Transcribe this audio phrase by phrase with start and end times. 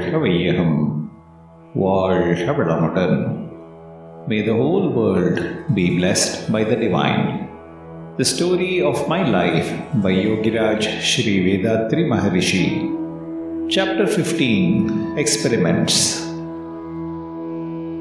[0.00, 1.10] Varshavayahem
[1.76, 3.12] Varshavaramatan.
[4.28, 7.48] May the whole world be blessed by the Divine.
[8.16, 9.68] The Story of My Life
[10.02, 13.68] by Yogiraj Sri Vethathiri Maharishi.
[13.70, 16.16] Chapter 15 Experiments.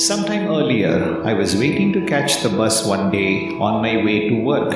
[0.00, 4.36] Sometime earlier, I was waiting to catch the bus one day on my way to
[4.42, 4.72] work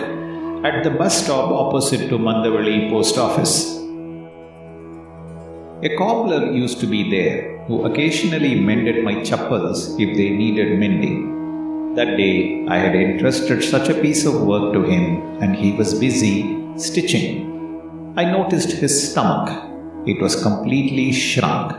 [0.64, 3.83] at the bus stop opposite to Mandaveli post office.
[5.82, 11.94] A cobbler used to be there who occasionally mended my chappals if they needed mending.
[11.96, 15.98] That day, I had entrusted such a piece of work to him and he was
[15.98, 18.14] busy stitching.
[18.16, 19.50] I noticed his stomach.
[20.06, 21.76] It was completely shrunk.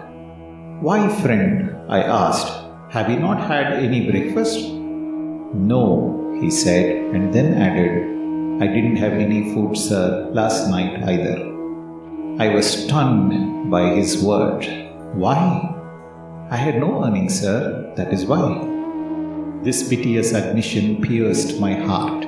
[0.82, 1.76] Why, friend?
[1.88, 2.52] I asked.
[2.92, 4.60] Have you not had any breakfast?
[4.60, 11.55] No, he said, and then added, I didn't have any food, sir, last night either.
[12.38, 14.68] I was stunned by his word.
[15.14, 15.74] Why?
[16.52, 18.60] I had no earnings, sir, that is why.
[19.64, 22.26] This piteous admission pierced my heart.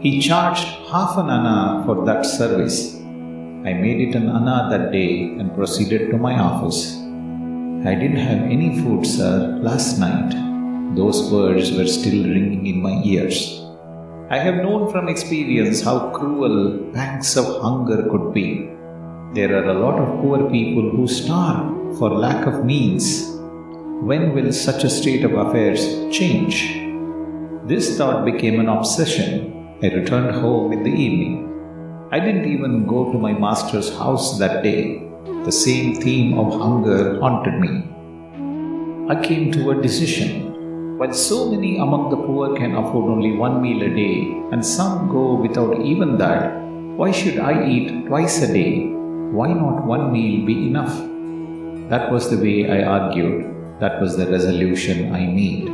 [0.00, 2.96] He charged half an anna for that service.
[2.96, 6.96] I made it an anna that day and proceeded to my office.
[7.86, 10.34] I didn't have any food, sir, last night.
[10.96, 13.62] Those words were still ringing in my ears.
[14.30, 18.70] I have known from experience how cruel pangs of hunger could be.
[19.34, 23.28] There are a lot of poor people who starve for lack of means.
[24.00, 26.72] When will such a state of affairs change?
[27.66, 29.76] This thought became an obsession.
[29.82, 32.08] I returned home in the evening.
[32.10, 35.06] I didn't even go to my master's house that day.
[35.44, 37.84] The same theme of hunger haunted me.
[39.14, 40.96] I came to a decision.
[40.96, 45.10] While so many among the poor can afford only one meal a day, and some
[45.10, 46.56] go without even that,
[46.96, 48.97] why should I eat twice a day?
[49.30, 50.96] Why not one meal be enough?
[51.90, 53.78] That was the way I argued.
[53.78, 55.68] That was the resolution I made.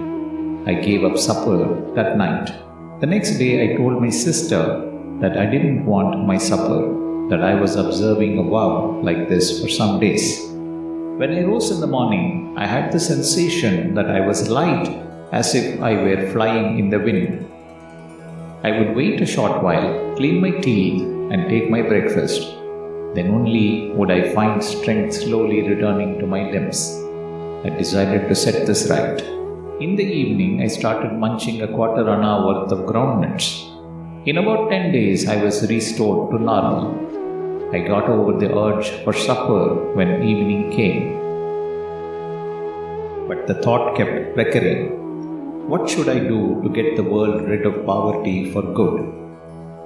[0.66, 2.52] I gave up supper that night.
[3.00, 4.58] The next day, I told my sister
[5.20, 9.68] that I didn't want my supper, that I was observing a vow like this for
[9.68, 10.40] some days.
[10.50, 14.88] When I rose in the morning, I had the sensation that I was light
[15.30, 17.48] as if I were flying in the wind.
[18.64, 22.42] I would wait a short while, clean my teeth, and take my breakfast.
[23.14, 26.80] Then only would I find strength slowly returning to my limbs.
[27.64, 29.20] I decided to set this right.
[29.80, 33.46] In the evening, I started munching a quarter anna worth of groundnuts.
[34.26, 36.88] In about 10 days, I was restored to normal.
[37.74, 41.14] I got over the urge for supper when evening came.
[43.28, 45.04] But the thought kept recurring
[45.66, 49.00] what should I do to get the world rid of poverty for good?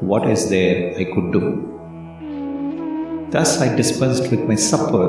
[0.01, 1.78] What is there I could do?
[3.31, 5.07] Thus I dispensed with my supper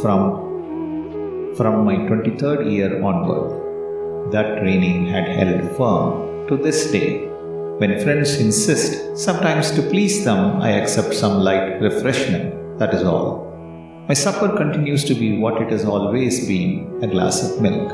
[0.00, 4.32] from, from my 23rd year onward.
[4.32, 7.26] That training had held firm to this day.
[7.76, 13.44] When friends insist, sometimes to please them, I accept some light refreshment, that is all.
[14.08, 17.92] My supper continues to be what it has always been a glass of milk.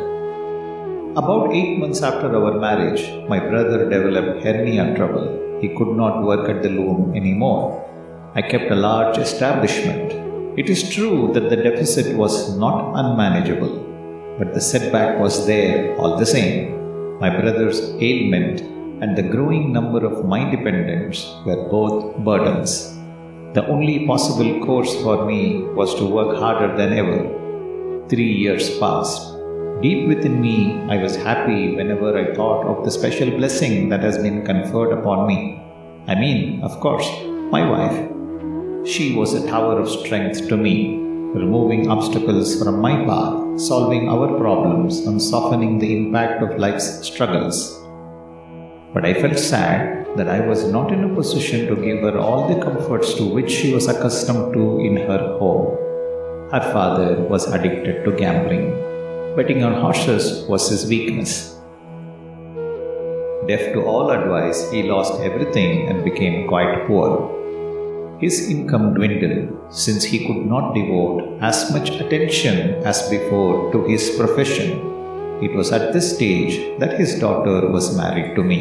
[1.16, 5.58] About eight months after our marriage, my brother developed hernia trouble.
[5.60, 7.90] He could not work at the loom anymore.
[8.36, 10.10] I kept a large establishment.
[10.58, 13.74] It is true that the deficit was not unmanageable,
[14.40, 17.20] but the setback was there all the same.
[17.20, 18.60] My brother's ailment
[19.02, 22.98] and the growing number of my dependents were both burdens.
[23.52, 28.08] The only possible course for me was to work harder than ever.
[28.08, 29.30] Three years passed.
[29.80, 34.18] Deep within me, I was happy whenever I thought of the special blessing that has
[34.18, 35.62] been conferred upon me.
[36.08, 37.08] I mean, of course,
[37.52, 38.13] my wife.
[38.86, 40.96] She was a tower of strength to me,
[41.32, 47.80] removing obstacles from my path, solving our problems, and softening the impact of life's struggles.
[48.92, 52.46] But I felt sad that I was not in a position to give her all
[52.46, 55.78] the comforts to which she was accustomed to in her home.
[56.52, 58.68] Her father was addicted to gambling.
[59.34, 61.58] Betting on horses was his weakness.
[63.48, 67.43] Deaf to all advice, he lost everything and became quite poor.
[68.24, 72.56] His income dwindled since he could not devote as much attention
[72.90, 74.70] as before to his profession.
[75.46, 78.60] It was at this stage that his daughter was married to me.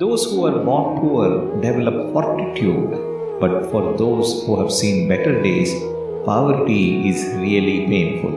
[0.00, 1.28] Those who are born poor
[1.60, 2.90] develop fortitude,
[3.42, 5.70] but for those who have seen better days,
[6.24, 8.34] poverty is really painful.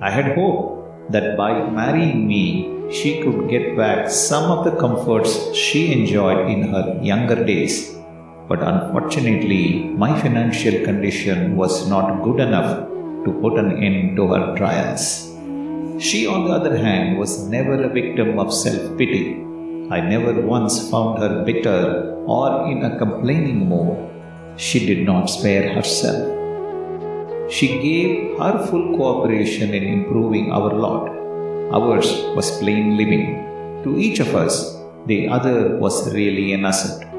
[0.00, 2.42] I had hoped that by marrying me,
[2.90, 7.99] she could get back some of the comforts she enjoyed in her younger days.
[8.50, 12.88] But unfortunately, my financial condition was not good enough
[13.24, 15.04] to put an end to her trials.
[16.02, 19.44] She, on the other hand, was never a victim of self pity.
[19.96, 23.96] I never once found her bitter or in a complaining mood.
[24.56, 26.20] She did not spare herself.
[27.52, 31.06] She gave her full cooperation in improving our lot.
[31.78, 33.26] Ours was plain living.
[33.84, 34.76] To each of us,
[35.06, 37.09] the other was really an asset.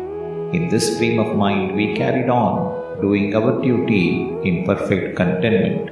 [0.53, 5.89] In this frame of mind, we carried on, doing our duty in perfect contentment.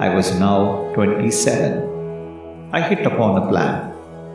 [0.00, 2.70] I was now 27.
[2.72, 3.92] I hit upon a plan.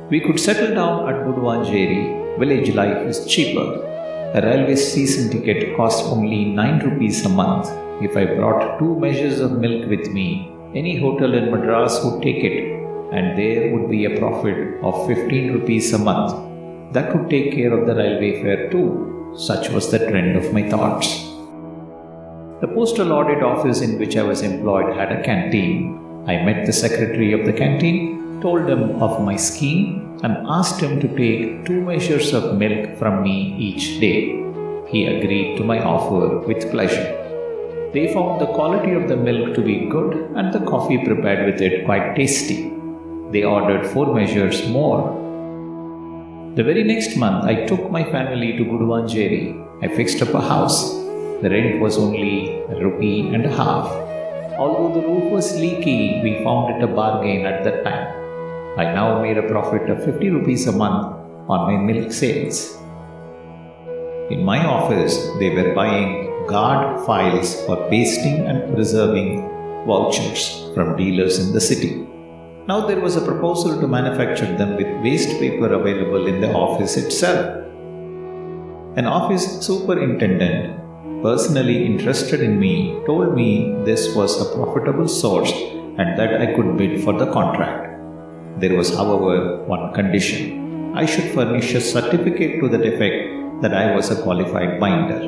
[0.09, 2.37] We could settle down at Guduvanjeri.
[2.37, 3.67] Village life is cheaper.
[4.35, 7.69] A railway season ticket cost only 9 rupees a month.
[8.03, 12.43] If I brought two measures of milk with me, any hotel in Madras would take
[12.43, 12.63] it,
[13.13, 16.33] and there would be a profit of 15 rupees a month.
[16.93, 19.16] That would take care of the railway fare too.
[19.35, 21.07] Such was the trend of my thoughts.
[22.61, 26.23] The postal audit office in which I was employed had a canteen.
[26.27, 30.99] I met the secretary of the canteen, told him of my scheme, and asked him
[30.99, 34.43] to take two measures of milk from me each day.
[34.87, 37.13] He agreed to my offer with pleasure.
[37.93, 41.61] They found the quality of the milk to be good and the coffee prepared with
[41.61, 42.73] it quite tasty.
[43.31, 45.16] They ordered four measures more.
[46.57, 49.43] The very next month, I took my family to Guduvanjeri.
[49.83, 50.91] I fixed up a house.
[51.43, 53.85] The rent was only a rupee and a half.
[54.57, 58.07] Although the roof was leaky, we found it a bargain at that time.
[58.75, 61.15] I now made a profit of 50 rupees a month
[61.47, 62.75] on my milk sales.
[64.31, 69.47] In my office, they were buying guard files for pasting and preserving
[69.85, 72.06] vouchers from dealers in the city.
[72.67, 76.97] Now there was a proposal to manufacture them with waste paper available in the office
[76.97, 77.63] itself.
[78.97, 80.77] An office superintendent
[81.23, 86.75] personally interested in me, told me this was a profitable source and that I could
[86.75, 88.01] bid for the contract.
[88.59, 90.93] There was, however, one condition.
[90.93, 95.21] I should furnish a certificate to that effect that I was a qualified binder.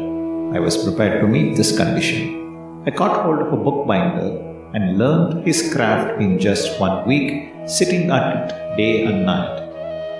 [0.53, 2.83] I was prepared to meet this condition.
[2.85, 8.09] I caught hold of a bookbinder and learned his craft in just one week, sitting
[8.11, 9.59] at it day and night.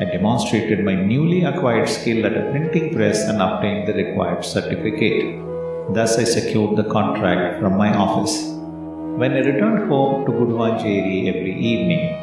[0.02, 5.40] I demonstrated my newly acquired skill at a printing press and obtained the required certificate.
[5.94, 8.36] Thus, I secured the contract from my office.
[9.20, 12.16] When I returned home to Guduvanjeri every evening,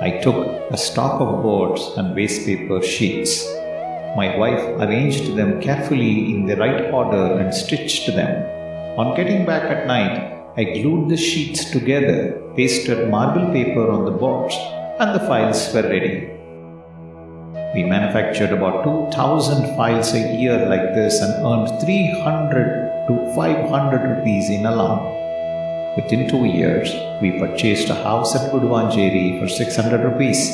[0.00, 0.36] I took
[0.70, 3.44] a stock of boards and waste paper sheets.
[4.14, 8.44] My wife arranged them carefully in the right order and stitched them.
[8.98, 14.10] On getting back at night, I glued the sheets together, pasted marble paper on the
[14.10, 14.56] boards,
[14.98, 16.30] and the files were ready.
[17.74, 24.48] We manufactured about 2000 files a year like this and earned 300 to 500 rupees
[24.48, 25.04] in alone.
[25.94, 30.48] Within two years, we purchased a house at Guduvanjeri for 600 rupees.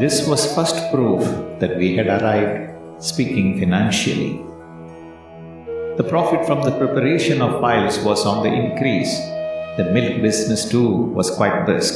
[0.00, 1.22] This was first proof
[1.60, 4.42] that we had arrived speaking financially.
[5.96, 9.18] The profit from the preparation of files was on the increase.
[9.78, 11.94] The milk business too was quite brisk.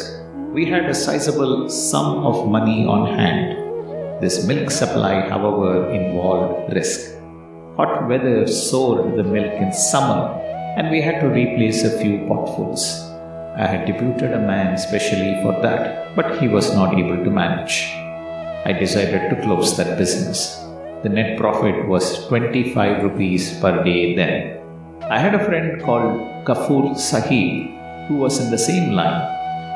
[0.55, 4.23] We had a sizable sum of money on hand.
[4.23, 7.13] This milk supply, however, involved risk.
[7.77, 10.33] Hot weather soared the milk in summer,
[10.79, 13.03] and we had to replace a few potfuls.
[13.59, 17.93] I had deputed a man specially for that, but he was not able to manage.
[18.65, 20.57] I decided to close that business.
[21.03, 24.61] The net profit was 25 rupees per day then.
[25.09, 27.71] I had a friend called Kafur Sahib
[28.07, 29.23] who was in the same line.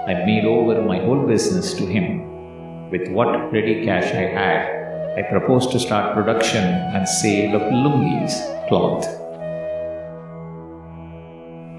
[0.07, 2.91] I made over my whole business to him.
[2.91, 6.63] With what ready cash I had, I proposed to start production
[6.93, 8.37] and sale of lungis
[8.69, 9.09] cloth.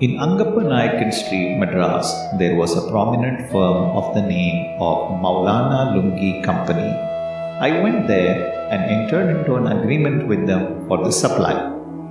[0.02, 5.94] In Angappa Nayakan Street, Madras, there was a prominent firm of the name of Maulana
[5.94, 7.15] Lungi Company.
[7.60, 11.54] I went there and entered into an agreement with them for the supply,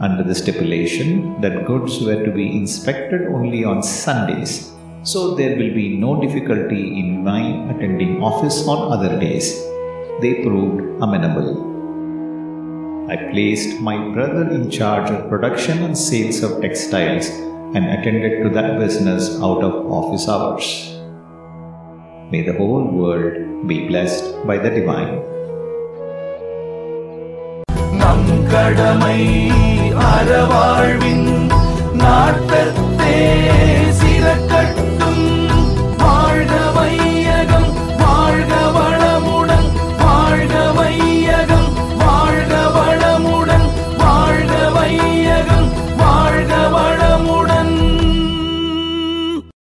[0.00, 4.72] under the stipulation that goods were to be inspected only on Sundays,
[5.02, 9.62] so there will be no difficulty in my attending office on other days
[10.22, 11.50] they proved amenable.
[13.10, 17.28] I placed my brother in charge of production and sales of textiles
[17.76, 20.66] and attended to that business out of office hours.
[22.32, 25.34] May the whole world be blessed by the divine.
[28.54, 29.20] கடமை
[30.08, 31.24] அறவாழ்வின்